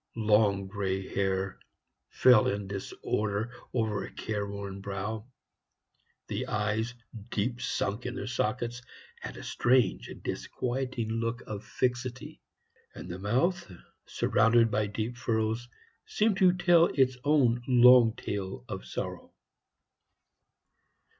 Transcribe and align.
Long 0.17 0.65
gray 0.65 1.07
hair 1.13 1.59
fell 2.09 2.47
in 2.47 2.65
disorder 2.67 3.53
over 3.71 4.03
a 4.03 4.09
careworn 4.11 4.81
brow; 4.81 5.27
the 6.27 6.47
eyes, 6.47 6.95
deep 7.29 7.61
sunk 7.61 8.07
in 8.07 8.15
their 8.15 8.25
sockets, 8.25 8.81
had 9.19 9.37
a 9.37 9.43
strange 9.43 10.07
and 10.09 10.23
disquieting 10.23 11.07
look 11.09 11.43
of 11.45 11.63
fixity; 11.63 12.41
and 12.95 13.11
the 13.11 13.19
mouth, 13.19 13.71
surrounded 14.07 14.71
by 14.71 14.87
deep 14.87 15.17
furrows, 15.17 15.69
seemed 16.07 16.37
to 16.37 16.51
tell 16.53 16.87
its 16.87 17.17
own 17.23 17.61
long 17.67 18.15
tale 18.15 18.65
of 18.67 18.87
sorrow. 18.87 19.35